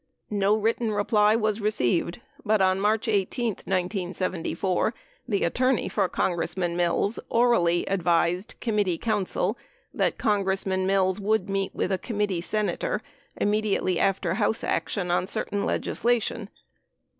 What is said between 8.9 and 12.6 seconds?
counsel that Congressman Mills would meet with a committee